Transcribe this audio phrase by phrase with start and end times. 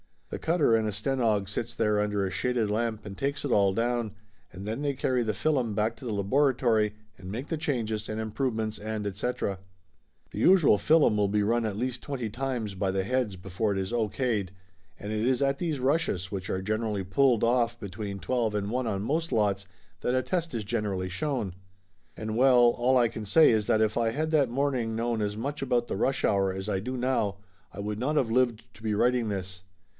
[0.29, 3.71] The cutter and a stenog sits there under a shaded lamp and takes it all
[3.73, 4.15] down,
[4.51, 8.19] and then they carry the fillum back to the laboratory and make the changes and
[8.19, 9.59] improvements and etc.
[10.31, 13.77] The usual fillum will be run at least twenty times by the heads before it
[13.77, 14.51] is O.K.'d.
[14.97, 18.71] And it is at these rushes, which are generally pulled off be tween twelve and
[18.71, 19.67] one on most lots,
[19.99, 21.53] that a test is gener ally shown.
[22.15, 25.35] And well, all I can say is that if I had that morning known as
[25.37, 27.35] much about the rush hour as I do now
[27.71, 29.63] I would not of lived to be writing this!